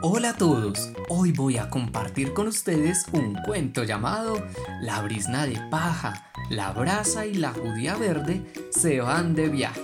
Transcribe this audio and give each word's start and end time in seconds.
Hola 0.00 0.30
a 0.30 0.36
todos, 0.36 0.90
hoy 1.08 1.32
voy 1.32 1.58
a 1.58 1.68
compartir 1.68 2.32
con 2.32 2.46
ustedes 2.46 3.06
un 3.12 3.34
cuento 3.44 3.82
llamado 3.82 4.40
La 4.80 5.02
brisna 5.02 5.44
de 5.44 5.60
paja, 5.70 6.30
la 6.50 6.70
brasa 6.70 7.26
y 7.26 7.34
la 7.34 7.52
judía 7.52 7.96
verde 7.96 8.42
se 8.70 9.00
van 9.00 9.34
de 9.34 9.48
viaje, 9.48 9.82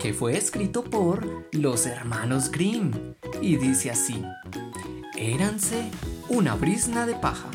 que 0.00 0.14
fue 0.14 0.36
escrito 0.36 0.84
por 0.84 1.48
los 1.52 1.86
hermanos 1.86 2.50
Grimm 2.50 2.92
y 3.42 3.56
dice 3.56 3.90
así, 3.90 4.24
Éranse 5.16 5.90
una 6.28 6.54
brisna 6.54 7.06
de 7.06 7.14
paja, 7.14 7.48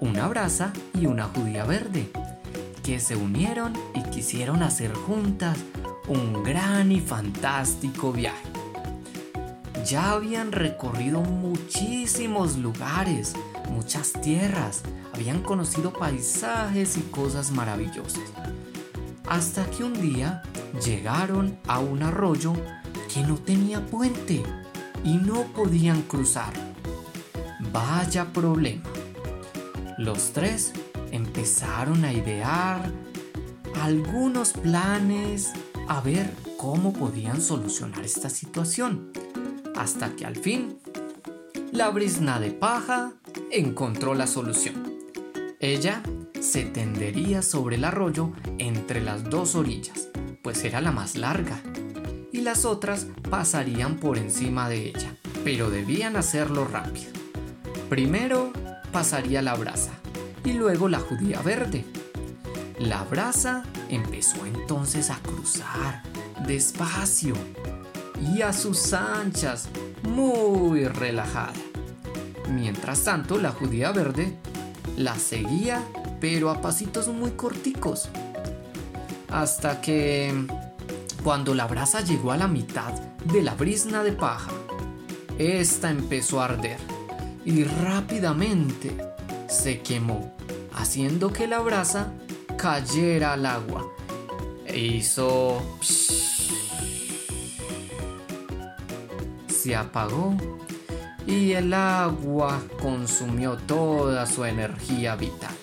una 0.00 0.26
brasa 0.26 0.72
y 0.94 1.06
una 1.06 1.24
judía 1.24 1.64
verde, 1.64 2.10
que 2.82 2.98
se 2.98 3.14
unieron 3.16 3.74
y 3.94 4.02
quisieron 4.10 4.62
hacer 4.62 4.92
juntas 4.92 5.56
un 6.08 6.42
gran 6.42 6.90
y 6.90 7.00
fantástico 7.00 8.12
viaje. 8.12 8.57
Ya 9.84 10.12
habían 10.12 10.52
recorrido 10.52 11.20
muchísimos 11.20 12.56
lugares, 12.56 13.34
muchas 13.70 14.12
tierras, 14.12 14.82
habían 15.14 15.42
conocido 15.42 15.92
paisajes 15.92 16.96
y 16.96 17.02
cosas 17.02 17.50
maravillosas. 17.50 18.24
Hasta 19.28 19.68
que 19.70 19.84
un 19.84 20.00
día 20.00 20.42
llegaron 20.84 21.58
a 21.66 21.78
un 21.80 22.02
arroyo 22.02 22.52
que 23.12 23.20
no 23.22 23.36
tenía 23.36 23.84
puente 23.86 24.42
y 25.04 25.14
no 25.14 25.44
podían 25.54 26.02
cruzar. 26.02 26.52
Vaya 27.72 28.26
problema. 28.32 28.82
Los 29.98 30.32
tres 30.32 30.72
empezaron 31.10 32.04
a 32.04 32.12
idear 32.12 32.92
algunos 33.80 34.52
planes 34.52 35.52
a 35.88 36.00
ver 36.00 36.32
cómo 36.56 36.92
podían 36.92 37.40
solucionar 37.40 38.04
esta 38.04 38.28
situación. 38.28 39.10
Hasta 39.78 40.16
que 40.16 40.26
al 40.26 40.34
fin, 40.34 40.76
la 41.70 41.90
brisna 41.90 42.40
de 42.40 42.50
paja 42.50 43.12
encontró 43.52 44.14
la 44.14 44.26
solución. 44.26 44.92
Ella 45.60 46.02
se 46.40 46.64
tendería 46.64 47.42
sobre 47.42 47.76
el 47.76 47.84
arroyo 47.84 48.32
entre 48.58 49.00
las 49.00 49.30
dos 49.30 49.54
orillas, 49.54 50.08
pues 50.42 50.64
era 50.64 50.80
la 50.80 50.90
más 50.90 51.16
larga, 51.16 51.62
y 52.32 52.40
las 52.40 52.64
otras 52.64 53.06
pasarían 53.30 53.98
por 53.98 54.18
encima 54.18 54.68
de 54.68 54.88
ella, 54.88 55.16
pero 55.44 55.70
debían 55.70 56.16
hacerlo 56.16 56.66
rápido. 56.66 57.12
Primero 57.88 58.52
pasaría 58.90 59.42
la 59.42 59.54
brasa 59.54 59.92
y 60.44 60.54
luego 60.54 60.88
la 60.88 60.98
judía 60.98 61.40
verde. 61.40 61.84
La 62.80 63.04
brasa 63.04 63.62
empezó 63.88 64.44
entonces 64.44 65.10
a 65.10 65.20
cruzar 65.20 66.02
despacio 66.46 67.34
y 68.20 68.42
a 68.42 68.52
sus 68.52 68.92
anchas, 68.92 69.68
muy 70.02 70.84
relajada. 70.84 71.52
Mientras 72.50 73.04
tanto, 73.04 73.38
la 73.38 73.50
judía 73.52 73.92
verde 73.92 74.36
la 74.96 75.16
seguía, 75.16 75.82
pero 76.20 76.50
a 76.50 76.60
pasitos 76.60 77.08
muy 77.08 77.32
corticos. 77.32 78.08
Hasta 79.30 79.80
que, 79.80 80.32
cuando 81.22 81.54
la 81.54 81.66
brasa 81.66 82.00
llegó 82.00 82.32
a 82.32 82.36
la 82.36 82.48
mitad 82.48 82.92
de 83.24 83.42
la 83.42 83.54
brisna 83.54 84.02
de 84.02 84.12
paja, 84.12 84.50
esta 85.38 85.90
empezó 85.90 86.40
a 86.40 86.46
arder 86.46 86.78
y 87.44 87.64
rápidamente 87.64 88.96
se 89.48 89.80
quemó, 89.80 90.34
haciendo 90.74 91.32
que 91.32 91.46
la 91.46 91.60
brasa 91.60 92.12
cayera 92.56 93.34
al 93.34 93.46
agua. 93.46 93.86
E 94.66 94.78
hizo... 94.78 95.62
Se 99.68 99.76
apagó 99.76 100.34
y 101.26 101.52
el 101.52 101.74
agua 101.74 102.58
consumió 102.80 103.58
toda 103.58 104.24
su 104.24 104.46
energía 104.46 105.14
vital. 105.14 105.54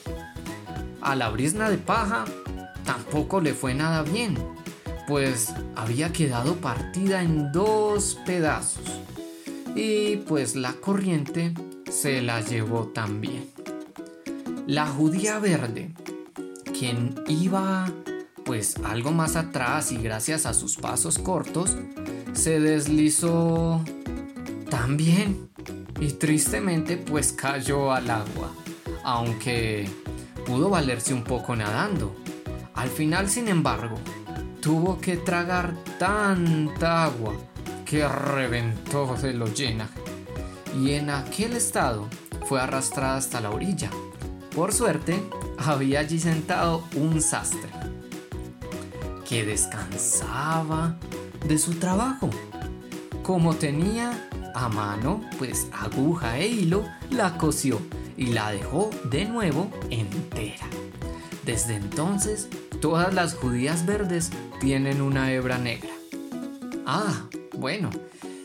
A 1.02 1.16
la 1.16 1.30
brisna 1.32 1.72
de 1.72 1.80
paja 1.80 2.24
tampoco 2.84 3.42
le 3.42 3.56
fue 3.56 3.74
nada 3.74 4.04
bien, 4.04 4.38
pues 5.08 5.56
había 5.76 6.14
quedado 6.14 6.58
partida 6.58 7.24
en 7.24 7.52
dos 7.52 8.20
pedazos 8.28 8.86
y 9.76 10.18
pues 10.18 10.56
la 10.56 10.74
corriente 10.74 11.56
se 11.90 12.22
la 12.22 12.42
llevó 12.42 12.90
también. 12.90 13.50
La 14.68 14.86
judía 14.86 15.40
verde, 15.40 15.96
quien 16.78 17.16
iba 17.28 17.92
pues 18.46 18.76
algo 18.84 19.12
más 19.12 19.36
atrás 19.36 19.92
y 19.92 19.98
gracias 19.98 20.46
a 20.46 20.54
sus 20.54 20.76
pasos 20.76 21.18
cortos, 21.18 21.76
se 22.36 22.60
deslizó 22.60 23.84
también 24.76 25.50
y 26.02 26.12
tristemente 26.12 26.98
pues 26.98 27.32
cayó 27.32 27.94
al 27.94 28.10
agua, 28.10 28.52
aunque 29.06 29.90
pudo 30.46 30.70
valerse 30.70 31.14
un 31.14 31.24
poco 31.24 31.56
nadando. 31.56 32.14
Al 32.74 32.90
final, 32.90 33.30
sin 33.30 33.48
embargo, 33.48 33.96
tuvo 34.62 35.00
que 35.00 35.16
tragar 35.16 35.76
tanta 35.98 37.06
agua 37.06 37.36
que 37.86 38.06
reventó 38.06 39.16
de 39.16 39.34
lo 39.34 39.48
llena 39.48 39.88
y 40.78 40.92
en 40.92 41.10
aquel 41.10 41.56
estado 41.56 42.10
fue 42.46 42.60
arrastrada 42.60 43.16
hasta 43.16 43.40
la 43.40 43.52
orilla. 43.52 43.90
Por 44.54 44.74
suerte, 44.74 45.24
había 45.58 46.02
allí 46.02 46.20
sentado 46.20 46.84
un 46.98 47.22
sastre 47.22 47.70
que 49.28 49.46
descansaba 49.46 50.98
de 51.48 51.58
su 51.58 51.76
trabajo. 51.76 52.30
Como 53.24 53.56
tenía 53.56 54.30
a 54.56 54.70
mano, 54.70 55.22
pues 55.38 55.68
aguja 55.72 56.40
e 56.40 56.48
hilo, 56.48 56.86
la 57.12 57.38
cosió 57.38 57.80
y 58.18 58.28
la 58.28 58.52
dejó 58.52 58.90
de 59.12 59.26
nuevo 59.26 59.70
entera. 59.90 60.66
Desde 61.46 61.76
entonces, 61.76 62.48
todas 62.82 63.14
las 63.14 63.36
judías 63.36 63.86
verdes 63.86 64.32
tienen 64.60 65.02
una 65.02 65.32
hebra 65.32 65.58
negra. 65.58 65.92
Ah, 66.88 67.26
bueno, 67.58 67.90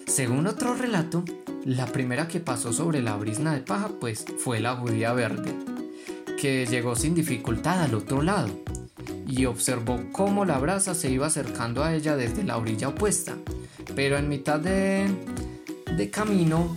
según 0.06 0.46
otro 0.46 0.74
relato, 0.74 1.24
la 1.64 1.86
primera 1.86 2.26
que 2.28 2.40
pasó 2.40 2.72
sobre 2.72 3.00
la 3.00 3.16
brisna 3.16 3.54
de 3.54 3.60
paja 3.60 3.90
pues 4.00 4.24
fue 4.38 4.60
la 4.60 4.76
judía 4.76 5.12
verde, 5.12 5.54
que 6.38 6.66
llegó 6.66 6.96
sin 6.96 7.14
dificultad 7.14 7.82
al 7.82 7.94
otro 7.94 8.22
lado 8.22 8.50
y 9.26 9.44
observó 9.46 10.00
cómo 10.12 10.44
la 10.44 10.58
brasa 10.58 10.94
se 10.94 11.10
iba 11.10 11.26
acercando 11.26 11.84
a 11.84 11.94
ella 11.94 12.16
desde 12.16 12.42
la 12.42 12.56
orilla 12.58 12.88
opuesta. 12.88 13.36
Pero 13.94 14.16
en 14.16 14.28
mitad 14.28 14.58
de, 14.58 15.06
de 15.96 16.10
camino, 16.10 16.76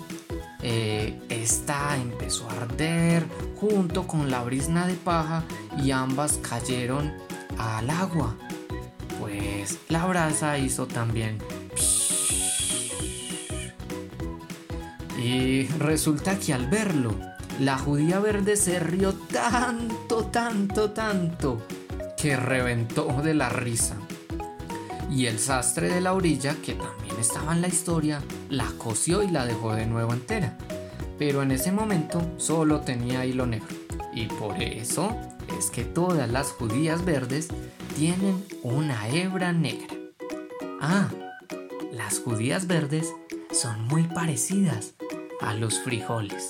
eh, 0.62 1.20
esta 1.30 1.98
empezó 1.98 2.50
a 2.50 2.64
arder 2.64 3.26
junto 3.56 4.08
con 4.08 4.32
la 4.32 4.44
brisna 4.44 4.88
de 4.88 4.94
paja 4.94 5.44
y 5.78 5.92
ambas 5.92 6.40
cayeron 6.48 7.14
al 7.58 7.90
agua. 7.90 8.36
Pues 9.20 9.80
la 9.90 10.06
brasa 10.06 10.58
hizo 10.58 10.88
también 10.88 11.38
Y 15.24 15.68
resulta 15.80 16.38
que 16.38 16.54
al 16.54 16.68
verlo, 16.68 17.16
la 17.60 17.78
judía 17.78 18.20
verde 18.20 18.58
se 18.58 18.80
rió 18.80 19.14
tanto, 19.14 20.26
tanto, 20.26 20.92
tanto, 20.92 21.66
que 22.18 22.36
reventó 22.36 23.22
de 23.24 23.34
la 23.34 23.48
risa. 23.48 23.96
Y 25.14 25.28
el 25.28 25.38
sastre 25.38 25.94
de 25.94 26.02
la 26.02 26.14
orilla, 26.14 26.56
que 26.56 26.74
también 26.74 27.16
estaba 27.20 27.54
en 27.54 27.62
la 27.62 27.68
historia, 27.68 28.20
la 28.50 28.66
cosió 28.80 29.22
y 29.22 29.30
la 29.30 29.46
dejó 29.46 29.76
de 29.76 29.86
nuevo 29.86 30.12
entera. 30.12 30.58
Pero 31.20 31.44
en 31.44 31.52
ese 31.52 31.72
momento 31.72 32.20
solo 32.38 32.82
tenía 32.82 33.24
hilo 33.24 33.46
negro. 33.46 33.76
Y 34.16 34.26
por 34.26 34.60
eso 34.60 35.16
es 35.56 35.70
que 35.70 35.84
todas 35.84 36.28
las 36.32 36.48
judías 36.48 37.06
verdes 37.06 37.50
tienen 37.96 38.44
una 38.64 39.08
hebra 39.08 39.54
negra. 39.54 39.96
Ah, 40.82 41.10
las 41.92 42.20
judías 42.20 42.66
verdes 42.66 43.14
son 43.52 43.86
muy 43.86 44.04
parecidas 44.04 44.96
a 45.42 45.54
los 45.54 45.80
frijoles. 45.80 46.50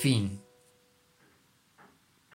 Fin. 0.00 0.43